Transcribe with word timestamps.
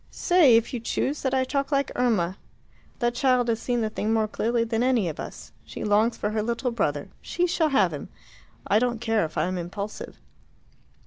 "Say, 0.09 0.55
if 0.57 0.73
you 0.73 0.79
choose, 0.79 1.21
that 1.21 1.35
I 1.35 1.43
talk 1.43 1.71
like 1.71 1.91
Irma. 1.95 2.39
That 2.97 3.13
child 3.13 3.49
has 3.49 3.61
seen 3.61 3.81
the 3.81 3.89
thing 3.91 4.11
more 4.11 4.27
clearly 4.27 4.63
than 4.63 4.81
any 4.81 5.07
of 5.07 5.19
us. 5.19 5.51
She 5.63 5.83
longs 5.83 6.17
for 6.17 6.31
her 6.31 6.41
little 6.41 6.71
brother. 6.71 7.09
She 7.21 7.45
shall 7.45 7.69
have 7.69 7.93
him. 7.93 8.09
I 8.65 8.79
don't 8.79 8.99
care 8.99 9.23
if 9.25 9.37
I 9.37 9.43
am 9.45 9.59
impulsive." 9.59 10.17